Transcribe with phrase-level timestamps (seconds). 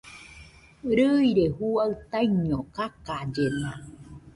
[0.95, 3.71] Rɨire juaɨ taiño kakaillena